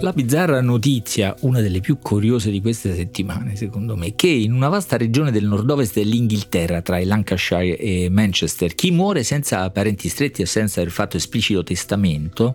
La 0.00 0.12
bizzarra 0.12 0.60
notizia, 0.60 1.34
una 1.40 1.60
delle 1.60 1.80
più 1.80 1.98
curiose 1.98 2.52
di 2.52 2.60
queste 2.60 2.94
settimane, 2.94 3.56
secondo 3.56 3.96
me, 3.96 4.14
che 4.14 4.28
in 4.28 4.52
una 4.52 4.68
vasta 4.68 4.96
regione 4.96 5.32
del 5.32 5.44
nord-ovest 5.44 5.94
dell'Inghilterra, 5.94 6.82
tra 6.82 7.00
il 7.00 7.08
Lancashire 7.08 7.76
e 7.76 8.08
Manchester, 8.08 8.76
chi 8.76 8.92
muore 8.92 9.24
senza 9.24 9.68
parenti 9.70 10.08
stretti 10.08 10.42
e 10.42 10.46
senza 10.46 10.80
aver 10.80 10.92
fatto 10.92 11.16
esplicito 11.16 11.64
testamento 11.64 12.54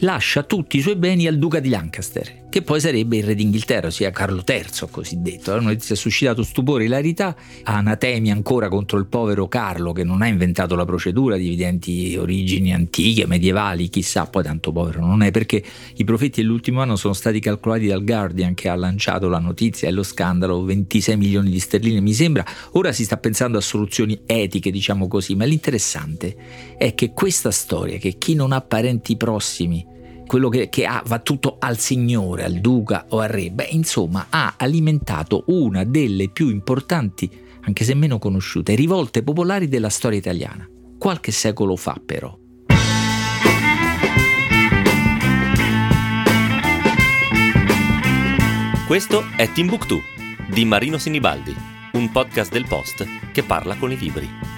lascia 0.00 0.42
tutti 0.42 0.76
i 0.76 0.80
suoi 0.80 0.96
beni 0.96 1.26
al 1.26 1.38
duca 1.38 1.58
di 1.58 1.68
Lancaster, 1.68 2.46
che 2.48 2.62
poi 2.62 2.80
sarebbe 2.80 3.16
il 3.16 3.24
re 3.24 3.34
d'Inghilterra, 3.34 3.88
ossia 3.88 4.10
Carlo 4.10 4.44
III 4.46 4.88
cosiddetto. 4.90 5.52
La 5.52 5.60
notizia 5.60 5.94
ha 5.94 5.98
suscitato 5.98 6.42
stupore 6.42 6.84
e 6.84 6.86
ilarità, 6.86 7.34
anatemi 7.64 8.30
ancora 8.30 8.68
contro 8.68 8.98
il 8.98 9.06
povero 9.06 9.48
Carlo 9.48 9.92
che 9.92 10.04
non 10.04 10.22
ha 10.22 10.26
inventato 10.26 10.76
la 10.76 10.84
procedura 10.84 11.36
di 11.36 11.46
evidenti 11.46 12.16
origini 12.16 12.72
antiche, 12.72 13.26
medievali, 13.26 13.88
chissà, 13.88 14.26
poi 14.26 14.44
tanto 14.44 14.72
povero 14.72 15.04
non 15.04 15.22
è, 15.22 15.30
perché 15.30 15.62
i 15.96 16.04
profetti 16.04 16.40
dell'ultimo 16.40 16.80
anno 16.80 16.96
sono 16.96 17.14
stati 17.14 17.40
calcolati 17.40 17.86
dal 17.86 18.04
Guardian 18.04 18.54
che 18.54 18.68
ha 18.68 18.76
lanciato 18.76 19.28
la 19.28 19.38
notizia 19.38 19.88
e 19.88 19.90
lo 19.90 20.02
scandalo, 20.02 20.62
26 20.62 21.16
milioni 21.16 21.50
di 21.50 21.58
sterline 21.58 22.00
mi 22.00 22.12
sembra, 22.12 22.44
ora 22.72 22.92
si 22.92 23.04
sta 23.04 23.16
pensando 23.16 23.58
a 23.58 23.60
soluzioni 23.60 24.20
etiche, 24.26 24.70
diciamo 24.70 25.08
così, 25.08 25.34
ma 25.34 25.44
l'interessante 25.44 26.36
è 26.78 26.94
che 26.94 27.12
questa 27.12 27.50
storia, 27.50 27.98
che 27.98 28.16
chi 28.18 28.34
non 28.34 28.52
ha 28.52 28.60
parenti 28.60 29.16
prossimi, 29.16 29.87
quello 30.28 30.50
che, 30.50 30.68
che 30.68 30.84
ha, 30.84 31.02
va 31.06 31.18
tutto 31.20 31.56
al 31.58 31.78
signore, 31.78 32.44
al 32.44 32.60
duca 32.60 33.06
o 33.08 33.18
al 33.18 33.28
re, 33.28 33.50
beh 33.50 33.68
insomma 33.70 34.26
ha 34.28 34.54
alimentato 34.58 35.44
una 35.46 35.82
delle 35.84 36.28
più 36.28 36.50
importanti, 36.50 37.28
anche 37.62 37.82
se 37.82 37.94
meno 37.94 38.18
conosciute, 38.18 38.76
rivolte 38.76 39.24
popolari 39.24 39.66
della 39.68 39.88
storia 39.88 40.18
italiana, 40.18 40.68
qualche 40.98 41.32
secolo 41.32 41.74
fa 41.74 42.00
però. 42.04 42.38
Questo 48.86 49.24
è 49.36 49.50
Timbuktu 49.50 50.00
di 50.50 50.64
Marino 50.64 50.98
Sinibaldi, 50.98 51.54
un 51.92 52.10
podcast 52.10 52.52
del 52.52 52.66
Post 52.66 53.06
che 53.32 53.42
parla 53.42 53.76
con 53.76 53.92
i 53.92 53.98
libri. 53.98 54.57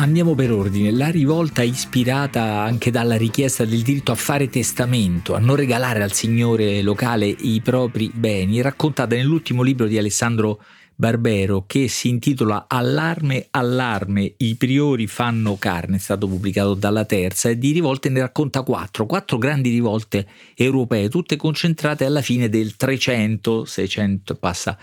Andiamo 0.00 0.34
per 0.34 0.50
ordine. 0.50 0.90
La 0.90 1.10
rivolta 1.10 1.62
ispirata 1.62 2.62
anche 2.62 2.90
dalla 2.90 3.16
richiesta 3.16 3.66
del 3.66 3.82
diritto 3.82 4.12
a 4.12 4.14
fare 4.14 4.48
testamento, 4.48 5.34
a 5.34 5.38
non 5.38 5.56
regalare 5.56 6.02
al 6.02 6.12
signore 6.12 6.80
locale 6.80 7.26
i 7.26 7.60
propri 7.60 8.10
beni, 8.12 8.62
raccontata 8.62 9.14
nell'ultimo 9.14 9.62
libro 9.62 9.86
di 9.86 9.98
Alessandro 9.98 10.62
Barbero 10.94 11.64
che 11.66 11.88
si 11.88 12.08
intitola 12.08 12.64
Allarme, 12.66 13.46
allarme, 13.50 14.34
i 14.38 14.54
priori 14.56 15.06
fanno 15.06 15.56
carne, 15.58 15.96
è 15.96 15.98
stato 16.00 16.26
pubblicato 16.26 16.74
dalla 16.74 17.04
terza 17.04 17.48
e 17.50 17.58
di 17.58 17.72
rivolte 17.72 18.08
ne 18.08 18.20
racconta 18.20 18.62
quattro, 18.62 19.06
quattro 19.06 19.38
grandi 19.38 19.70
rivolte 19.70 20.26
europee, 20.54 21.08
tutte 21.08 21.36
concentrate 21.36 22.04
alla 22.04 22.22
fine 22.22 22.48
del 22.48 22.76
300, 22.76 23.64
600 23.64 24.34
passa 24.36 24.78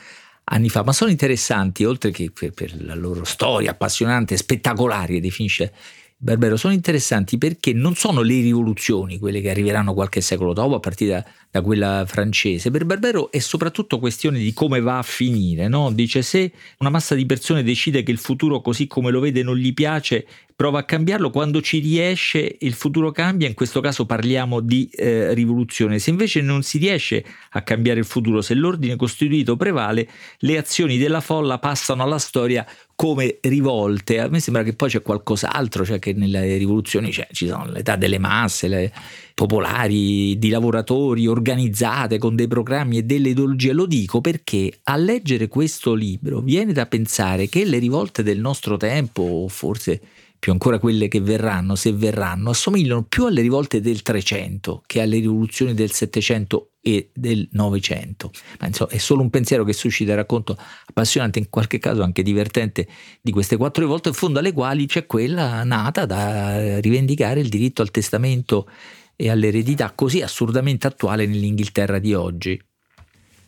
anni 0.49 0.69
fa, 0.69 0.83
ma 0.83 0.93
sono 0.93 1.11
interessanti, 1.11 1.83
oltre 1.83 2.11
che 2.11 2.31
per, 2.31 2.51
per 2.51 2.75
la 2.83 2.95
loro 2.95 3.23
storia 3.23 3.71
appassionante, 3.71 4.37
spettacolare, 4.37 5.19
definisce 5.19 5.73
Barbero, 6.19 6.57
sono 6.57 6.73
interessanti 6.73 7.37
perché 7.37 7.73
non 7.73 7.93
sono 7.93 8.23
le 8.23 8.41
rivoluzioni 8.41 9.19
quelle 9.19 9.39
che 9.39 9.51
arriveranno 9.51 9.93
qualche 9.93 10.19
secolo 10.19 10.51
dopo, 10.51 10.73
a 10.73 10.79
partire 10.79 11.11
da, 11.11 11.25
da 11.51 11.61
quella 11.61 12.05
francese. 12.07 12.71
Per 12.71 12.85
Barbero 12.85 13.29
è 13.29 13.37
soprattutto 13.37 13.99
questione 13.99 14.39
di 14.39 14.51
come 14.51 14.79
va 14.79 14.97
a 14.97 15.03
finire. 15.03 15.67
No? 15.67 15.91
Dice 15.91 16.23
se 16.23 16.51
una 16.79 16.89
massa 16.89 17.13
di 17.13 17.27
persone 17.27 17.61
decide 17.61 18.01
che 18.01 18.09
il 18.09 18.17
futuro 18.17 18.61
così 18.61 18.87
come 18.87 19.11
lo 19.11 19.19
vede 19.19 19.43
non 19.43 19.57
gli 19.57 19.75
piace, 19.75 20.25
prova 20.57 20.79
a 20.79 20.83
cambiarlo, 20.85 21.29
quando 21.29 21.61
ci 21.61 21.77
riesce 21.77 22.57
il 22.61 22.73
futuro 22.73 23.11
cambia, 23.11 23.47
in 23.47 23.53
questo 23.53 23.79
caso 23.79 24.07
parliamo 24.07 24.59
di 24.59 24.89
eh, 24.91 25.35
rivoluzione. 25.35 25.99
Se 25.99 26.09
invece 26.09 26.41
non 26.41 26.63
si 26.63 26.79
riesce 26.79 27.23
a 27.51 27.61
cambiare 27.61 27.99
il 27.99 28.07
futuro, 28.07 28.41
se 28.41 28.55
l'ordine 28.55 28.95
costituito 28.95 29.55
prevale, 29.55 30.09
le 30.39 30.57
azioni 30.57 30.97
della 30.97 31.21
folla 31.21 31.59
passano 31.59 32.01
alla 32.01 32.17
storia 32.17 32.65
come 32.95 33.37
rivolte. 33.41 34.19
A 34.19 34.29
me 34.29 34.39
sembra 34.39 34.63
che 34.63 34.73
poi 34.73 34.89
c'è 34.89 35.03
qualcos'altro, 35.03 35.85
cioè 35.85 35.99
che 35.99 36.13
nelle 36.13 36.57
rivoluzioni 36.57 37.11
cioè, 37.11 37.27
ci 37.31 37.45
sono 37.45 37.67
l'età 37.67 37.95
delle 37.95 38.17
masse, 38.17 38.67
le 38.67 38.91
popolari, 39.35 40.39
di 40.39 40.49
lavoratori 40.49 41.27
organizzate 41.27 42.17
con 42.17 42.35
dei 42.35 42.47
programmi 42.47 42.97
e 42.97 43.03
delle 43.03 43.29
ideologie. 43.29 43.73
Lo 43.73 43.85
dico 43.85 44.21
perché 44.21 44.79
a 44.85 44.95
leggere 44.95 45.47
questo 45.49 45.93
libro 45.93 46.41
viene 46.41 46.73
da 46.73 46.87
pensare 46.87 47.47
che 47.47 47.63
le 47.63 47.77
rivolte 47.77 48.23
del 48.23 48.39
nostro 48.39 48.75
tempo, 48.75 49.21
o 49.21 49.47
forse 49.47 50.01
più 50.39 50.51
ancora 50.51 50.79
quelle 50.79 51.07
che 51.07 51.19
verranno, 51.19 51.75
se 51.75 51.91
verranno, 51.93 52.51
assomigliano 52.51 53.03
più 53.03 53.25
alle 53.25 53.41
rivolte 53.41 53.81
del 53.81 54.01
300 54.01 54.83
che 54.85 55.01
alle 55.01 55.19
rivoluzioni 55.19 55.73
del 55.73 55.91
700 55.91 56.71
e 56.81 57.09
del 57.13 57.47
Novecento. 57.51 58.31
Ma 58.59 58.67
insomma, 58.67 58.91
è 58.91 58.97
solo 58.97 59.21
un 59.21 59.29
pensiero 59.29 59.63
che 59.63 59.73
suscita 59.73 60.11
il 60.11 60.17
racconto 60.17 60.57
appassionante, 60.85 61.39
in 61.39 61.49
qualche 61.49 61.79
caso 61.79 62.01
anche 62.01 62.23
divertente, 62.23 62.87
di 63.21 63.31
queste 63.31 63.57
quattro 63.57 63.83
rivolte, 63.83 64.09
in 64.09 64.15
fondo 64.15 64.39
alle 64.39 64.53
quali 64.53 64.85
c'è 64.85 65.05
quella 65.05 65.63
nata 65.63 66.05
da 66.05 66.79
rivendicare 66.79 67.39
il 67.41 67.49
diritto 67.49 67.81
al 67.81 67.91
testamento 67.91 68.69
e 69.15 69.29
all'eredità 69.29 69.91
così 69.93 70.21
assurdamente 70.21 70.87
attuale 70.87 71.25
nell'Inghilterra 71.25 71.99
di 71.99 72.13
oggi. 72.13 72.66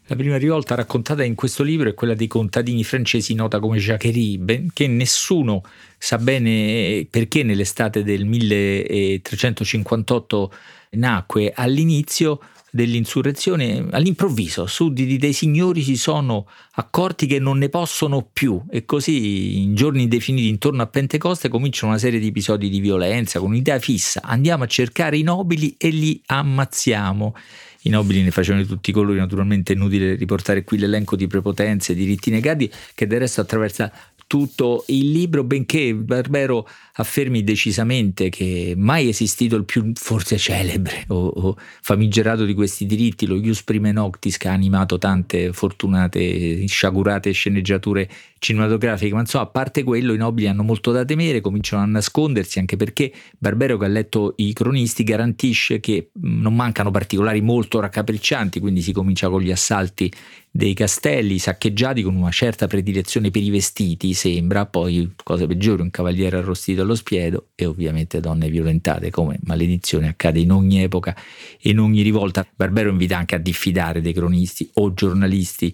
La 0.09 0.15
prima 0.15 0.37
rivolta 0.37 0.73
raccontata 0.73 1.23
in 1.23 1.35
questo 1.35 1.61
libro 1.61 1.87
è 1.87 1.93
quella 1.93 2.15
dei 2.15 2.25
contadini 2.25 2.83
francesi 2.83 3.35
nota 3.35 3.59
come 3.59 3.77
Jacquerie, 3.77 4.65
che 4.73 4.87
nessuno 4.87 5.61
sa 5.99 6.17
bene 6.17 7.05
perché 7.07 7.43
nell'estate 7.43 8.01
del 8.01 8.25
1358 8.25 10.51
nacque. 10.93 11.53
All'inizio 11.55 12.39
dell'insurrezione, 12.71 13.85
all'improvviso, 13.91 14.65
sudditi 14.65 15.17
dei 15.17 15.33
signori 15.33 15.83
si 15.83 15.95
sono 15.95 16.47
accorti 16.71 17.27
che 17.27 17.37
non 17.37 17.59
ne 17.59 17.69
possono 17.69 18.27
più 18.33 18.59
e 18.71 18.85
così 18.85 19.61
in 19.61 19.75
giorni 19.75 20.01
indefiniti 20.01 20.47
intorno 20.47 20.81
a 20.81 20.87
Pentecoste 20.87 21.49
cominciano 21.49 21.91
una 21.91 22.01
serie 22.01 22.19
di 22.19 22.29
episodi 22.29 22.69
di 22.69 22.79
violenza 22.79 23.37
con 23.37 23.49
un'idea 23.49 23.77
fissa, 23.77 24.21
andiamo 24.23 24.63
a 24.63 24.67
cercare 24.67 25.17
i 25.17 25.23
nobili 25.23 25.75
e 25.77 25.89
li 25.89 26.19
ammazziamo 26.25 27.35
i 27.83 27.89
nobili 27.89 28.23
ne 28.23 28.31
facevano 28.31 28.63
di 28.63 28.67
tutti 28.67 28.89
i 28.89 28.93
colori, 28.93 29.17
naturalmente 29.17 29.73
è 29.73 29.75
inutile 29.75 30.15
riportare 30.15 30.63
qui 30.63 30.77
l'elenco 30.77 31.15
di 31.15 31.27
prepotenze, 31.27 31.93
diritti 31.93 32.29
negati 32.29 32.69
che 32.93 33.07
del 33.07 33.19
resto 33.19 33.41
attraversa 33.41 33.91
tutto 34.29 34.83
il 34.89 35.09
libro, 35.09 35.43
benché 35.43 35.95
Barbero 35.95 36.67
affermi 36.93 37.43
decisamente 37.43 38.29
che 38.29 38.75
mai 38.77 39.09
esistito 39.09 39.55
il 39.55 39.65
più 39.65 39.91
forse 39.95 40.37
celebre 40.37 41.05
o, 41.07 41.25
o, 41.25 41.57
famigerato 41.81 42.45
di 42.45 42.53
questi 42.53 42.85
diritti, 42.85 43.25
lo 43.25 43.37
Ius 43.37 43.63
Prime 43.63 43.91
Noctis 43.91 44.37
che 44.37 44.47
ha 44.47 44.53
animato 44.53 44.99
tante 44.99 45.51
fortunate, 45.51 46.63
sciagurate 46.67 47.31
sceneggiature 47.31 48.07
cinematografiche, 48.37 49.15
ma 49.15 49.21
insomma 49.21 49.45
a 49.45 49.47
parte 49.47 49.83
quello 49.83 50.13
i 50.13 50.17
nobili 50.17 50.47
hanno 50.47 50.61
molto 50.61 50.91
da 50.91 51.03
temere, 51.03 51.41
cominciano 51.41 51.81
a 51.81 51.87
nascondersi 51.87 52.59
anche 52.59 52.77
perché 52.77 53.11
Barbero 53.35 53.77
che 53.77 53.85
ha 53.85 53.89
letto 53.89 54.35
i 54.37 54.53
cronisti 54.53 55.03
garantisce 55.03 55.79
che 55.79 56.11
non 56.21 56.55
mancano 56.55 56.91
particolari 56.91 57.41
molto 57.41 57.79
raccapriccianti, 57.79 58.59
quindi 58.59 58.83
si 58.83 58.91
comincia 58.91 59.27
con 59.27 59.41
gli 59.41 59.51
assalti 59.51 60.11
dei 60.51 60.73
castelli 60.73 61.37
saccheggiati 61.37 62.01
con 62.01 62.15
una 62.15 62.31
certa 62.31 62.67
predilezione 62.67 63.29
per 63.31 63.43
i 63.43 63.49
vestiti, 63.49 64.13
sembra, 64.19 64.65
poi 64.65 65.13
cosa 65.23 65.47
peggiore, 65.47 65.81
un 65.81 65.89
cavaliere 65.89 66.37
arrostito 66.37 66.81
allo 66.81 66.95
spiedo 66.95 67.47
e 67.55 67.65
ovviamente 67.65 68.19
donne 68.19 68.49
violentate, 68.49 69.11
come 69.11 69.39
maledizione 69.43 70.09
accade 70.09 70.39
in 70.39 70.51
ogni 70.51 70.83
epoca 70.83 71.15
e 71.61 71.69
in 71.69 71.79
ogni 71.79 72.01
rivolta. 72.01 72.45
Barbero 72.53 72.89
invita 72.89 73.17
anche 73.17 73.35
a 73.35 73.39
diffidare 73.39 74.01
dei 74.01 74.11
cronisti 74.11 74.69
o 74.73 74.93
giornalisti 74.93 75.73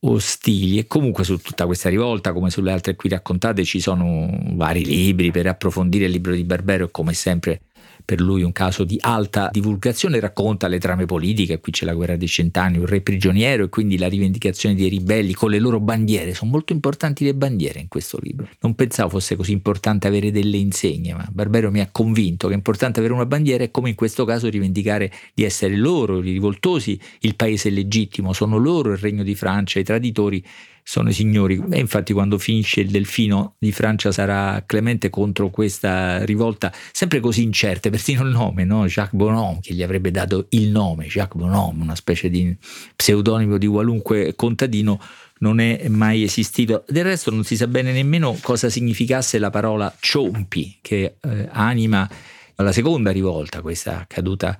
ostili 0.00 0.78
e 0.78 0.86
comunque 0.86 1.24
su 1.24 1.38
tutta 1.38 1.66
questa 1.66 1.88
rivolta 1.88 2.32
come 2.32 2.50
sulle 2.50 2.70
altre 2.70 2.94
qui 2.94 3.08
raccontate 3.08 3.64
ci 3.64 3.80
sono 3.80 4.28
vari 4.52 4.84
libri 4.84 5.32
per 5.32 5.48
approfondire 5.48 6.04
il 6.04 6.12
libro 6.12 6.34
di 6.34 6.44
Barbero 6.44 6.84
e 6.84 6.90
come 6.92 7.14
sempre 7.14 7.62
per 8.08 8.22
lui 8.22 8.40
un 8.42 8.52
caso 8.52 8.84
di 8.84 8.96
alta 9.02 9.50
divulgazione, 9.52 10.18
racconta 10.18 10.66
le 10.66 10.78
trame 10.78 11.04
politiche, 11.04 11.60
qui 11.60 11.72
c'è 11.72 11.84
la 11.84 11.92
guerra 11.92 12.16
dei 12.16 12.26
cent'anni, 12.26 12.78
un 12.78 12.86
re 12.86 13.02
prigioniero 13.02 13.64
e 13.64 13.68
quindi 13.68 13.98
la 13.98 14.08
rivendicazione 14.08 14.74
dei 14.74 14.88
ribelli 14.88 15.34
con 15.34 15.50
le 15.50 15.58
loro 15.58 15.78
bandiere, 15.78 16.32
sono 16.32 16.50
molto 16.50 16.72
importanti 16.72 17.22
le 17.22 17.34
bandiere 17.34 17.80
in 17.80 17.88
questo 17.88 18.18
libro. 18.22 18.48
Non 18.60 18.74
pensavo 18.74 19.10
fosse 19.10 19.36
così 19.36 19.52
importante 19.52 20.06
avere 20.06 20.30
delle 20.30 20.56
insegne, 20.56 21.12
ma 21.12 21.28
Barbero 21.30 21.70
mi 21.70 21.80
ha 21.80 21.88
convinto 21.92 22.46
che 22.46 22.54
è 22.54 22.56
importante 22.56 23.00
avere 23.00 23.12
una 23.12 23.26
bandiera 23.26 23.64
e 23.64 23.70
come 23.70 23.90
in 23.90 23.94
questo 23.94 24.24
caso 24.24 24.48
rivendicare 24.48 25.12
di 25.34 25.44
essere 25.44 25.76
loro, 25.76 26.20
i 26.20 26.32
rivoltosi, 26.32 26.98
il 27.20 27.36
paese 27.36 27.68
legittimo, 27.68 28.32
sono 28.32 28.56
loro 28.56 28.90
il 28.92 28.96
regno 28.96 29.22
di 29.22 29.34
Francia, 29.34 29.80
i 29.80 29.84
traditori 29.84 30.42
sono 30.88 31.10
i 31.10 31.12
signori. 31.12 31.62
E 31.70 31.78
infatti 31.78 32.14
quando 32.14 32.38
finisce 32.38 32.80
il 32.80 32.88
Delfino 32.88 33.56
di 33.58 33.72
Francia 33.72 34.10
sarà 34.10 34.62
Clemente 34.64 35.10
contro 35.10 35.50
questa 35.50 36.24
rivolta, 36.24 36.72
sempre 36.92 37.20
così 37.20 37.42
incerte, 37.42 37.90
persino 37.90 38.22
il 38.22 38.30
nome, 38.30 38.64
no? 38.64 38.86
Jacques 38.86 39.12
Bonhomme, 39.12 39.58
che 39.60 39.74
gli 39.74 39.82
avrebbe 39.82 40.10
dato 40.10 40.46
il 40.50 40.70
nome, 40.70 41.04
Jacques 41.04 41.38
Bonhomme, 41.38 41.82
una 41.82 41.94
specie 41.94 42.30
di 42.30 42.56
pseudonimo 42.96 43.58
di 43.58 43.66
qualunque 43.66 44.34
contadino, 44.34 44.98
non 45.40 45.60
è 45.60 45.88
mai 45.88 46.22
esistito. 46.22 46.84
Del 46.88 47.04
resto 47.04 47.30
non 47.30 47.44
si 47.44 47.54
sa 47.54 47.66
bene 47.66 47.92
nemmeno 47.92 48.38
cosa 48.40 48.70
significasse 48.70 49.38
la 49.38 49.50
parola 49.50 49.94
ciompi, 50.00 50.78
che 50.80 51.16
eh, 51.20 51.48
anima 51.52 52.08
la 52.54 52.72
seconda 52.72 53.10
rivolta, 53.10 53.60
questa 53.60 54.06
caduta 54.08 54.58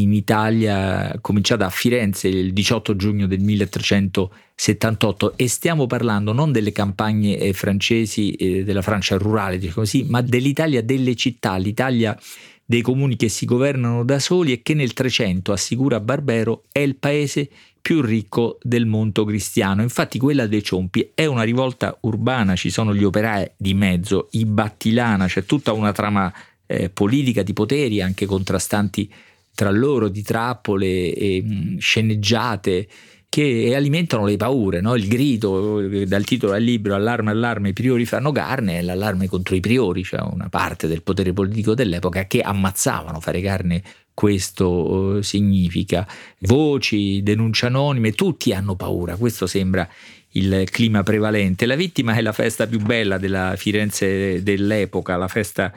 in 0.00 0.12
Italia, 0.12 1.16
cominciata 1.20 1.66
a 1.66 1.70
Firenze 1.70 2.28
il 2.28 2.52
18 2.52 2.96
giugno 2.96 3.26
del 3.26 3.40
1378 3.40 5.36
e 5.36 5.48
stiamo 5.48 5.86
parlando 5.86 6.32
non 6.32 6.52
delle 6.52 6.72
campagne 6.72 7.36
eh, 7.38 7.52
francesi, 7.52 8.32
eh, 8.32 8.64
della 8.64 8.82
Francia 8.82 9.16
rurale, 9.16 9.58
diciamo 9.58 9.80
così, 9.80 10.04
ma 10.08 10.20
dell'Italia 10.22 10.82
delle 10.82 11.14
città, 11.14 11.56
l'Italia 11.56 12.18
dei 12.64 12.80
comuni 12.80 13.16
che 13.16 13.28
si 13.28 13.44
governano 13.44 14.02
da 14.04 14.18
soli 14.18 14.52
e 14.52 14.62
che 14.62 14.72
nel 14.74 14.94
300, 14.94 15.52
assicura 15.52 16.00
Barbero, 16.00 16.62
è 16.72 16.78
il 16.78 16.96
paese 16.96 17.50
più 17.82 18.00
ricco 18.00 18.58
del 18.62 18.86
mondo 18.86 19.24
cristiano. 19.24 19.82
Infatti 19.82 20.18
quella 20.18 20.46
dei 20.46 20.62
Ciompi 20.62 21.10
è 21.14 21.26
una 21.26 21.42
rivolta 21.42 21.98
urbana, 22.02 22.54
ci 22.56 22.70
sono 22.70 22.94
gli 22.94 23.04
operai 23.04 23.50
di 23.56 23.74
mezzo, 23.74 24.28
i 24.32 24.46
Battilana, 24.46 25.26
c'è 25.26 25.44
tutta 25.44 25.72
una 25.72 25.92
trama 25.92 26.32
eh, 26.66 26.88
politica 26.88 27.42
di 27.42 27.52
poteri 27.52 28.00
anche 28.00 28.24
contrastanti 28.24 29.12
tra 29.54 29.70
loro, 29.70 30.08
di 30.08 30.22
trappole 30.22 31.14
e 31.14 31.42
mh, 31.42 31.78
sceneggiate 31.78 32.88
che 33.32 33.72
alimentano 33.74 34.26
le 34.26 34.36
paure, 34.36 34.82
no? 34.82 34.94
il 34.94 35.08
grido 35.08 35.80
dal 36.04 36.22
titolo 36.22 36.52
al 36.52 36.62
libro 36.62 36.94
allarme 36.94 37.30
allarme 37.30 37.70
i 37.70 37.72
priori 37.72 38.04
fanno 38.04 38.30
carne 38.30 38.78
è 38.78 38.82
l'allarme 38.82 39.26
contro 39.26 39.54
i 39.54 39.60
priori, 39.60 40.04
cioè 40.04 40.20
una 40.20 40.50
parte 40.50 40.86
del 40.86 41.02
potere 41.02 41.32
politico 41.32 41.72
dell'epoca 41.72 42.26
che 42.26 42.42
ammazzavano, 42.42 43.20
fare 43.20 43.40
carne 43.40 43.82
questo 44.12 45.16
eh, 45.16 45.22
significa. 45.22 46.06
Voci, 46.40 47.22
denunce 47.22 47.66
anonime, 47.66 48.12
tutti 48.12 48.52
hanno 48.52 48.74
paura, 48.74 49.16
questo 49.16 49.46
sembra 49.46 49.88
il 50.32 50.68
clima 50.70 51.02
prevalente. 51.02 51.64
La 51.64 51.74
vittima 51.74 52.14
è 52.14 52.20
la 52.20 52.32
festa 52.32 52.66
più 52.66 52.80
bella 52.80 53.16
della 53.16 53.54
Firenze 53.56 54.42
dell'epoca, 54.42 55.16
la 55.16 55.28
festa 55.28 55.72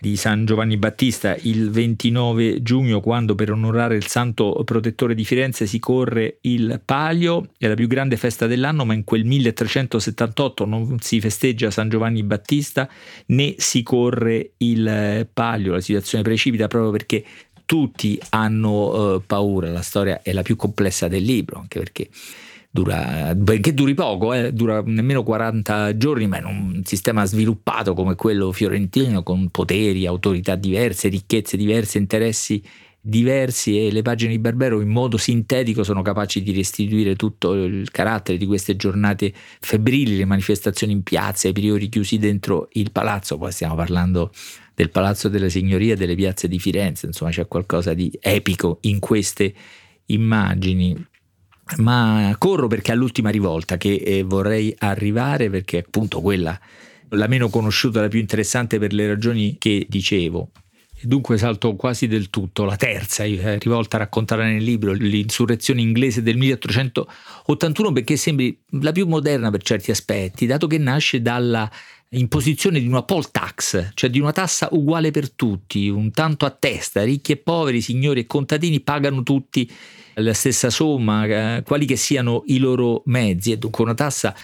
di 0.00 0.16
San 0.16 0.46
Giovanni 0.46 0.78
Battista 0.78 1.36
il 1.42 1.70
29 1.70 2.62
giugno 2.62 3.00
quando 3.00 3.34
per 3.34 3.52
onorare 3.52 3.96
il 3.96 4.06
santo 4.06 4.62
protettore 4.64 5.14
di 5.14 5.24
Firenze 5.24 5.66
si 5.66 5.78
corre 5.78 6.38
il 6.42 6.80
Palio, 6.84 7.50
è 7.58 7.68
la 7.68 7.74
più 7.74 7.86
grande 7.86 8.16
festa 8.16 8.46
dell'anno 8.46 8.86
ma 8.86 8.94
in 8.94 9.04
quel 9.04 9.24
1378 9.24 10.64
non 10.64 10.98
si 11.00 11.20
festeggia 11.20 11.70
San 11.70 11.90
Giovanni 11.90 12.22
Battista 12.22 12.88
né 13.26 13.54
si 13.58 13.82
corre 13.82 14.52
il 14.58 15.28
Palio, 15.32 15.72
la 15.72 15.80
situazione 15.80 16.24
precipita 16.24 16.66
proprio 16.66 16.90
perché 16.90 17.24
tutti 17.66 18.18
hanno 18.30 19.16
eh, 19.16 19.20
paura, 19.24 19.70
la 19.70 19.82
storia 19.82 20.22
è 20.22 20.32
la 20.32 20.42
più 20.42 20.56
complessa 20.56 21.06
del 21.08 21.22
libro 21.22 21.60
anche 21.60 21.78
perché 21.78 22.08
dura, 22.70 23.34
benché 23.34 23.74
duri 23.74 23.94
poco, 23.94 24.32
eh, 24.32 24.52
dura 24.52 24.82
nemmeno 24.84 25.22
40 25.22 25.96
giorni, 25.96 26.26
ma 26.28 26.38
in 26.38 26.44
un 26.44 26.82
sistema 26.84 27.24
sviluppato 27.24 27.94
come 27.94 28.14
quello 28.14 28.52
fiorentino, 28.52 29.22
con 29.22 29.48
poteri, 29.50 30.06
autorità 30.06 30.54
diverse, 30.54 31.08
ricchezze 31.08 31.56
diverse, 31.56 31.98
interessi 31.98 32.62
diversi 33.02 33.86
e 33.86 33.90
le 33.90 34.02
pagine 34.02 34.32
di 34.32 34.38
Barbero 34.38 34.80
in 34.82 34.88
modo 34.88 35.16
sintetico 35.16 35.82
sono 35.82 36.02
capaci 36.02 36.42
di 36.42 36.52
restituire 36.52 37.16
tutto 37.16 37.54
il 37.54 37.90
carattere 37.90 38.36
di 38.36 38.44
queste 38.44 38.76
giornate 38.76 39.32
febbrili, 39.58 40.18
le 40.18 40.26
manifestazioni 40.26 40.92
in 40.92 41.02
piazza, 41.02 41.48
i 41.48 41.52
priori 41.52 41.88
chiusi 41.88 42.18
dentro 42.18 42.68
il 42.72 42.92
palazzo, 42.92 43.38
poi 43.38 43.52
stiamo 43.52 43.74
parlando 43.74 44.30
del 44.74 44.90
Palazzo 44.90 45.28
della 45.28 45.48
Signoria 45.48 45.94
delle 45.94 46.14
piazze 46.14 46.48
di 46.48 46.58
Firenze, 46.58 47.06
insomma 47.06 47.30
c'è 47.30 47.46
qualcosa 47.46 47.92
di 47.92 48.10
epico 48.20 48.78
in 48.82 48.98
queste 48.98 49.54
immagini 50.06 50.96
ma 51.76 52.34
corro 52.38 52.66
perché 52.66 52.92
è 52.92 52.94
l'ultima 52.94 53.30
rivolta 53.30 53.76
che 53.76 53.94
eh, 53.94 54.22
vorrei 54.22 54.74
arrivare 54.78 55.50
perché 55.50 55.78
è 55.78 55.84
appunto 55.86 56.20
quella 56.20 56.58
la 57.10 57.26
meno 57.26 57.48
conosciuta, 57.48 58.00
la 58.00 58.08
più 58.08 58.20
interessante 58.20 58.78
per 58.78 58.92
le 58.92 59.06
ragioni 59.06 59.56
che 59.58 59.86
dicevo. 59.88 60.50
Dunque 61.02 61.38
salto 61.38 61.76
quasi 61.76 62.06
del 62.06 62.28
tutto 62.28 62.64
la 62.64 62.76
terza 62.76 63.24
eh, 63.24 63.58
rivolta 63.58 63.96
raccontata 63.96 64.42
nel 64.42 64.62
libro, 64.62 64.92
l'insurrezione 64.92 65.80
inglese 65.80 66.22
del 66.22 66.36
1881, 66.36 67.92
perché 67.92 68.16
sembri 68.16 68.60
la 68.80 68.92
più 68.92 69.06
moderna 69.06 69.50
per 69.50 69.62
certi 69.62 69.90
aspetti, 69.90 70.44
dato 70.44 70.66
che 70.66 70.76
nasce 70.76 71.22
dalla 71.22 71.70
imposizione 72.12 72.80
di 72.80 72.88
una 72.88 73.02
poll 73.02 73.30
tax, 73.30 73.92
cioè 73.94 74.10
di 74.10 74.18
una 74.18 74.32
tassa 74.32 74.68
uguale 74.72 75.10
per 75.10 75.30
tutti, 75.30 75.88
un 75.88 76.10
tanto 76.10 76.44
a 76.44 76.50
testa, 76.50 77.04
ricchi 77.04 77.32
e 77.32 77.36
poveri, 77.36 77.80
signori 77.80 78.20
e 78.20 78.26
contadini 78.26 78.80
pagano 78.80 79.22
tutti 79.22 79.70
la 80.14 80.34
stessa 80.34 80.70
somma, 80.70 81.24
eh, 81.24 81.62
quali 81.62 81.86
che 81.86 81.96
siano 81.96 82.42
i 82.46 82.58
loro 82.58 83.02
mezzi, 83.06 83.52
e 83.52 83.58
dunque 83.58 83.84
una 83.84 83.94
tassa 83.94 84.34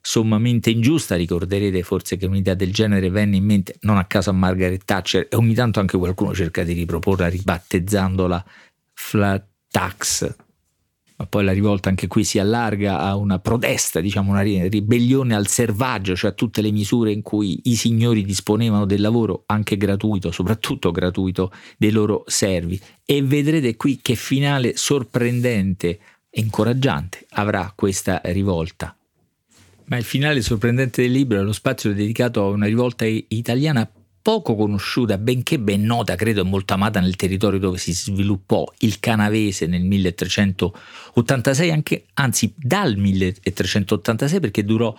sommamente 0.00 0.70
ingiusta, 0.70 1.16
ricorderete 1.16 1.82
forse 1.82 2.16
che 2.16 2.26
un'idea 2.26 2.54
del 2.54 2.72
genere 2.72 3.10
venne 3.10 3.36
in 3.36 3.44
mente 3.44 3.76
non 3.80 3.96
a 3.96 4.04
caso 4.04 4.30
a 4.30 4.32
Margaret 4.32 4.84
Thatcher 4.84 5.26
e 5.28 5.34
ogni 5.34 5.54
tanto 5.54 5.80
anche 5.80 5.98
qualcuno 5.98 6.32
cerca 6.32 6.62
di 6.62 6.74
riproporla 6.74 7.26
ribattezzandola 7.26 8.44
flat 8.92 9.44
tax, 9.68 10.32
ma 11.16 11.26
poi 11.26 11.44
la 11.44 11.52
rivolta 11.52 11.88
anche 11.88 12.06
qui 12.08 12.24
si 12.24 12.38
allarga 12.38 13.00
a 13.00 13.16
una 13.16 13.38
protesta, 13.38 14.00
diciamo 14.00 14.30
una 14.32 14.42
ribellione 14.42 15.34
al 15.34 15.46
servaggio, 15.46 16.14
cioè 16.14 16.30
a 16.30 16.34
tutte 16.34 16.60
le 16.60 16.70
misure 16.70 17.10
in 17.10 17.22
cui 17.22 17.58
i 17.64 17.74
signori 17.74 18.22
disponevano 18.22 18.84
del 18.84 19.00
lavoro 19.00 19.44
anche 19.46 19.76
gratuito, 19.76 20.30
soprattutto 20.30 20.90
gratuito, 20.90 21.50
dei 21.78 21.90
loro 21.90 22.24
servi. 22.26 22.78
E 23.04 23.22
vedrete 23.22 23.76
qui 23.76 24.00
che 24.02 24.14
finale 24.14 24.76
sorprendente 24.76 25.98
e 26.28 26.40
incoraggiante 26.40 27.26
avrà 27.30 27.72
questa 27.74 28.20
rivolta. 28.24 28.94
Ma 29.84 29.96
il 29.96 30.04
finale 30.04 30.42
sorprendente 30.42 31.00
del 31.00 31.12
libro 31.12 31.38
è 31.38 31.42
lo 31.42 31.52
spazio 31.52 31.94
dedicato 31.94 32.42
a 32.42 32.48
una 32.48 32.66
rivolta 32.66 33.06
italiana 33.06 33.88
poco 34.26 34.56
conosciuta, 34.56 35.18
benché 35.18 35.60
ben 35.60 35.84
nota, 35.84 36.16
credo, 36.16 36.40
e 36.40 36.44
molto 36.44 36.74
amata 36.74 36.98
nel 36.98 37.14
territorio 37.14 37.60
dove 37.60 37.78
si 37.78 37.92
sviluppò 37.92 38.66
il 38.78 38.98
canavese 38.98 39.66
nel 39.66 39.84
1386, 39.84 41.70
anche, 41.70 42.06
anzi 42.14 42.52
dal 42.56 42.96
1386 42.96 44.40
perché 44.40 44.64
durò 44.64 44.92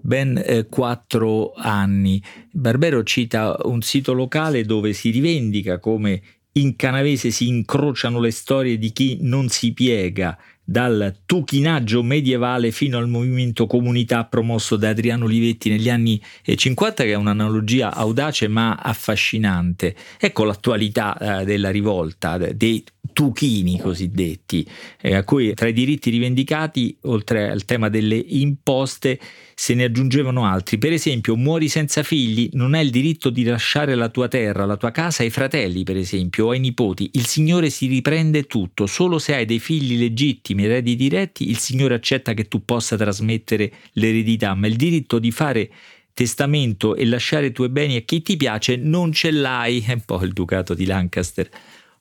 ben 0.00 0.42
eh, 0.42 0.66
quattro 0.70 1.52
anni. 1.56 2.22
Barbero 2.50 3.02
cita 3.02 3.54
un 3.64 3.82
sito 3.82 4.14
locale 4.14 4.64
dove 4.64 4.94
si 4.94 5.10
rivendica 5.10 5.78
come 5.78 6.22
in 6.52 6.74
canavese 6.74 7.30
si 7.30 7.48
incrociano 7.48 8.18
le 8.18 8.30
storie 8.30 8.78
di 8.78 8.92
chi 8.92 9.18
non 9.20 9.50
si 9.50 9.74
piega, 9.74 10.38
dal 10.70 11.22
tuchinaggio 11.26 12.00
medievale 12.04 12.70
fino 12.70 12.96
al 12.96 13.08
movimento 13.08 13.66
comunità 13.66 14.24
promosso 14.24 14.76
da 14.76 14.90
Adriano 14.90 15.24
Olivetti 15.24 15.68
negli 15.68 15.90
anni 15.90 16.22
50, 16.44 17.02
che 17.02 17.10
è 17.10 17.16
un'analogia 17.16 17.92
audace 17.92 18.46
ma 18.46 18.76
affascinante. 18.76 19.96
Ecco 20.16 20.44
l'attualità 20.44 21.40
eh, 21.40 21.44
della 21.44 21.70
rivolta, 21.70 22.38
dei 22.38 22.84
tuchini 23.12 23.80
cosiddetti, 23.80 24.64
eh, 25.00 25.14
a 25.14 25.24
cui 25.24 25.54
tra 25.54 25.68
i 25.68 25.72
diritti 25.72 26.10
rivendicati, 26.10 26.96
oltre 27.02 27.50
al 27.50 27.64
tema 27.64 27.88
delle 27.88 28.16
imposte, 28.16 29.18
se 29.54 29.74
ne 29.74 29.84
aggiungevano 29.84 30.46
altri. 30.46 30.78
Per 30.78 30.92
esempio, 30.92 31.36
muori 31.36 31.68
senza 31.68 32.02
figli, 32.02 32.48
non 32.52 32.74
hai 32.74 32.84
il 32.84 32.90
diritto 32.90 33.28
di 33.28 33.44
lasciare 33.44 33.94
la 33.94 34.08
tua 34.08 34.26
terra, 34.26 34.64
la 34.64 34.76
tua 34.76 34.90
casa 34.90 35.22
ai 35.22 35.30
fratelli, 35.30 35.84
per 35.84 35.96
esempio, 35.96 36.46
o 36.46 36.50
ai 36.50 36.60
nipoti. 36.60 37.10
Il 37.12 37.26
Signore 37.26 37.68
si 37.68 37.86
riprende 37.86 38.44
tutto, 38.44 38.86
solo 38.86 39.18
se 39.18 39.34
hai 39.34 39.44
dei 39.44 39.58
figli 39.58 39.98
legittimi, 39.98 40.59
eredi 40.64 40.96
diretti, 40.96 41.48
il 41.48 41.58
Signore 41.58 41.94
accetta 41.94 42.34
che 42.34 42.48
tu 42.48 42.64
possa 42.64 42.96
trasmettere 42.96 43.72
l'eredità, 43.92 44.54
ma 44.54 44.66
il 44.66 44.76
diritto 44.76 45.18
di 45.18 45.30
fare 45.30 45.70
testamento 46.12 46.94
e 46.96 47.06
lasciare 47.06 47.46
i 47.46 47.52
tuoi 47.52 47.68
beni 47.68 47.96
a 47.96 48.00
chi 48.00 48.22
ti 48.22 48.36
piace 48.36 48.76
non 48.76 49.12
ce 49.12 49.30
l'hai. 49.30 49.80
È 49.80 49.92
un 49.92 50.02
po' 50.04 50.22
il 50.22 50.32
ducato 50.32 50.74
di 50.74 50.86
Lancaster 50.86 51.48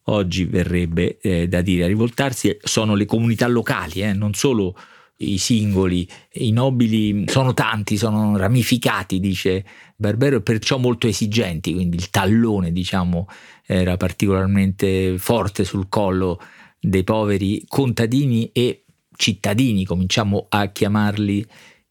oggi 0.10 0.46
verrebbe 0.46 1.18
eh, 1.22 1.48
da 1.48 1.62
dire. 1.62 1.86
A 1.86 1.88
rivoltarsi 1.88 2.58
sono 2.62 2.96
le 2.96 3.06
comunità 3.06 3.48
locali, 3.48 4.02
eh, 4.02 4.14
non 4.14 4.34
solo 4.34 4.76
i 5.22 5.38
singoli, 5.38 6.08
i 6.34 6.52
nobili 6.52 7.26
sono 7.28 7.54
tanti, 7.54 7.98
sono 7.98 8.38
ramificati, 8.38 9.20
dice 9.20 9.66
Barbero, 9.96 10.38
e 10.38 10.42
perciò 10.42 10.78
molto 10.78 11.08
esigenti, 11.08 11.74
quindi 11.74 11.98
il 11.98 12.10
tallone, 12.10 12.72
diciamo, 12.72 13.28
era 13.66 13.98
particolarmente 13.98 15.18
forte 15.18 15.66
sul 15.66 15.90
collo 15.90 16.42
dei 16.80 17.04
poveri 17.04 17.64
contadini 17.68 18.52
e 18.54 18.86
cittadini, 19.16 19.86
cominciamo 19.86 20.46
a 20.50 20.68
chiamarli 20.68 21.46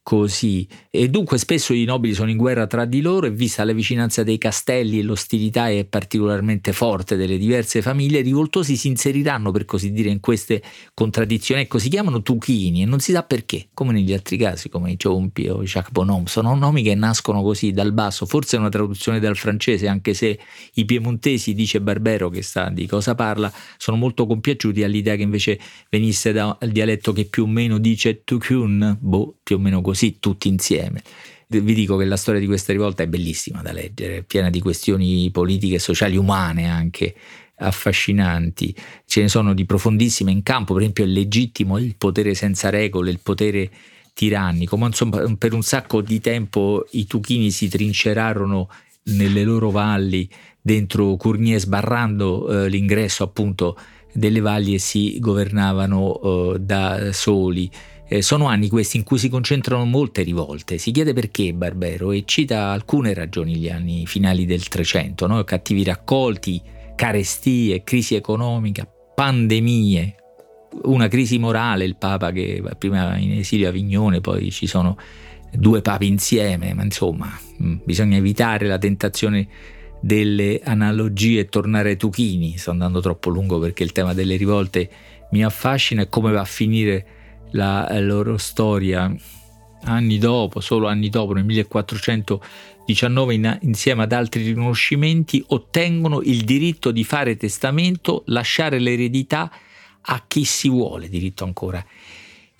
così. 0.09 0.67
E 0.89 1.11
dunque 1.11 1.37
spesso 1.37 1.75
i 1.75 1.85
nobili 1.85 2.15
sono 2.15 2.31
in 2.31 2.39
guerra 2.39 2.67
tra 2.67 2.87
di 2.87 3.03
loro 3.03 3.27
e 3.27 3.31
vista 3.31 3.63
la 3.63 3.75
vicinanza 3.75 4.23
dei 4.23 4.39
castelli 4.39 5.01
e 5.01 5.03
l'ostilità 5.03 5.69
è 5.69 5.85
particolarmente 5.85 6.73
forte 6.73 7.15
delle 7.15 7.37
diverse 7.37 7.83
famiglie, 7.83 8.21
i 8.21 8.23
rivoltosi 8.23 8.75
si 8.75 8.89
inseriranno 8.89 9.51
per 9.51 9.67
così 9.67 9.93
dire 9.93 10.09
in 10.09 10.21
queste 10.21 10.63
contraddizioni. 10.95 11.61
Ecco, 11.61 11.79
si 11.79 11.91
chiamano 11.91 12.23
tuchini 12.23 12.81
e 12.81 12.85
non 12.87 13.01
si 13.01 13.13
sa 13.13 13.23
perché, 13.23 13.69
come 13.75 13.93
negli 13.93 14.15
altri 14.15 14.39
casi, 14.39 14.71
come 14.71 14.93
i 14.93 14.99
Ciompi 14.99 15.47
o 15.51 15.63
i 15.63 15.67
Jacques 15.67 15.93
Bonhomme, 15.93 16.27
sono 16.27 16.55
nomi 16.55 16.83
che 16.83 16.95
nascono 16.95 17.43
così 17.43 17.73
dal 17.73 17.93
basso, 17.93 18.25
forse 18.25 18.57
è 18.57 18.61
una 18.61 18.71
traduzione 18.71 19.21
dal 19.21 19.37
francese, 19.37 19.89
anche 19.89 20.15
se 20.15 20.39
i 20.73 20.87
piemontesi, 20.87 21.53
dice 21.53 21.83
Barbero 21.83 22.31
che 22.31 22.41
sa 22.41 22.71
di 22.71 22.87
cosa 22.87 23.15
parla, 23.15 23.53
sono 23.77 23.99
molto 23.99 24.25
compiaciuti 24.25 24.83
all'idea 24.83 25.17
che 25.17 25.23
invece 25.23 25.61
venisse 25.91 26.33
dal 26.33 26.57
dialetto 26.73 27.13
che 27.13 27.27
più 27.27 27.43
o 27.43 27.47
meno 27.47 27.77
dice 27.77 28.23
Tukun, 28.25 28.97
boh, 28.99 29.37
più 29.43 29.57
o 29.57 29.59
meno 29.59 29.83
così 29.83 29.98
così 29.99 30.19
tutti 30.21 30.47
insieme. 30.47 31.03
Vi 31.49 31.75
dico 31.75 31.97
che 31.97 32.05
la 32.05 32.17
storia 32.17 32.41
di 32.41 32.47
questa 32.47 32.73
rivolta 32.73 33.03
è 33.03 33.09
bellissima 33.09 33.63
da 33.63 33.73
leggere, 33.73 34.23
piena 34.23 34.51
di 34.51 34.61
questioni 34.61 35.29
politiche 35.33 35.79
sociali 35.79 36.17
umane 36.17 36.69
anche 36.69 37.15
affascinanti. 37.57 38.75
Ce 39.07 39.23
ne 39.23 39.29
sono 39.29 39.55
di 39.55 39.65
profondissime 39.65 40.31
in 40.31 40.43
campo, 40.43 40.75
per 40.75 40.83
esempio 40.83 41.05
è 41.05 41.09
legittimo 41.09 41.79
il 41.79 41.97
potere 41.97 42.35
senza 42.35 42.69
regole, 42.69 43.11
il 43.11 43.21
potere 43.21 43.71
tirannico, 44.13 44.77
ma 44.77 44.87
insomma 44.87 45.25
per 45.37 45.55
un 45.55 45.63
sacco 45.63 46.01
di 46.03 46.21
tempo 46.21 46.87
i 46.93 47.07
tuchini 47.07 47.51
si 47.51 47.69
trincerarono 47.69 48.69
nelle 49.05 49.43
loro 49.43 49.71
valli 49.71 50.29
dentro 50.61 51.17
Cournier 51.17 51.59
sbarrando 51.59 52.65
eh, 52.65 52.69
l'ingresso 52.69 53.25
appunto 53.25 53.77
delle 54.13 54.41
valli 54.41 54.75
e 54.75 54.79
si 54.79 55.19
governavano 55.19 56.21
eh, 56.21 56.59
da 56.61 57.13
soli. 57.13 57.71
Eh, 58.11 58.23
sono 58.23 58.47
anni 58.47 58.69
questi 58.69 58.97
in 58.97 59.05
cui 59.05 59.19
si 59.19 59.29
concentrano 59.29 59.85
molte 59.85 60.23
rivolte. 60.23 60.79
Si 60.79 60.91
chiede 60.93 61.13
perché 61.13 61.53
Barbero 61.53 62.11
e 62.11 62.23
cita 62.25 62.71
alcune 62.71 63.13
ragioni 63.13 63.57
gli 63.57 63.69
anni 63.69 64.07
finali 64.07 64.47
del 64.47 64.67
Trecento, 64.69 65.27
no? 65.27 65.45
cattivi 65.45 65.85
raccolti, 65.85 66.61
carestie, 66.97 67.85
crisi 67.85 68.15
economica, 68.15 68.89
pandemie, 69.15 70.15
una 70.85 71.09
crisi 71.09 71.39
morale, 71.39 71.85
il 71.85 71.97
Papa 71.97 72.33
che 72.33 72.61
va 72.63 72.71
prima 72.71 73.17
in 73.19 73.33
esilio 73.33 73.67
a 73.67 73.71
Avignone, 73.71 74.21
poi 74.21 74.51
ci 74.51 74.67
sono 74.67 74.97
due 75.53 75.83
papi 75.83 76.07
insieme, 76.07 76.73
ma 76.73 76.85
insomma 76.85 77.31
mm, 77.63 77.77
bisogna 77.85 78.17
evitare 78.17 78.67
la 78.67 78.79
tentazione 78.79 79.49
delle 80.01 80.61
analogie 80.65 81.41
e 81.41 81.49
tornare 81.49 81.91
ai 81.91 81.97
Tuchini. 81.97 82.57
Sto 82.57 82.71
andando 82.71 83.01
troppo 83.01 83.29
lungo 83.29 83.59
perché 83.59 83.83
il 83.83 83.93
tema 83.93 84.15
delle 84.15 84.37
rivolte 84.37 84.89
mi 85.33 85.45
affascina 85.45 86.03
e 86.03 86.09
come 86.09 86.33
va 86.33 86.41
a 86.41 86.47
finire 86.47 87.07
la 87.53 87.89
loro 88.01 88.37
storia 88.37 89.15
anni 89.85 90.19
dopo, 90.19 90.61
solo 90.61 90.89
anni 90.89 91.09
dopo, 91.09 91.33
nel 91.33 91.45
1419, 91.45 93.35
in, 93.35 93.59
insieme 93.63 94.03
ad 94.03 94.13
altri 94.13 94.43
riconoscimenti, 94.43 95.43
ottengono 95.49 96.21
il 96.23 96.45
diritto 96.45 96.91
di 96.91 97.05
fare 97.05 97.37
testamento, 97.37 98.23
lasciare 98.27 98.79
l'eredità 98.79 99.51
a 100.01 100.25
chi 100.27 100.45
si 100.45 100.69
vuole, 100.69 101.09
diritto 101.09 101.45
ancora 101.45 101.83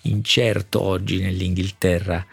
incerto 0.03 0.81
oggi 0.81 1.19
nell'Inghilterra 1.19 2.25